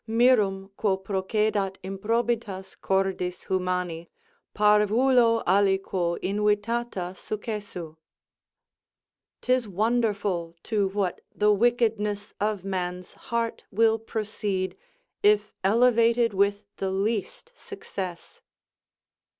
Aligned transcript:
Mirum 0.09 0.71
quo 0.77 0.97
procédat 0.97 1.75
improbitas 1.83 2.73
cordis 2.75 3.43
humani, 3.43 4.09
parvulo 4.51 5.43
aliquo 5.45 6.17
intritata 6.23 7.15
successu. 7.15 7.97
"'Tis 9.41 9.67
wonderful 9.67 10.55
to 10.63 10.87
what 10.87 11.21
the 11.35 11.53
wickedness 11.53 12.33
of 12.39 12.65
man's 12.65 13.13
heart 13.13 13.63
will 13.69 13.99
proceed, 13.99 14.75
if 15.21 15.53
elevated 15.63 16.33
with 16.33 16.65
the 16.77 16.89
least 16.89 17.51
success." 17.55 18.41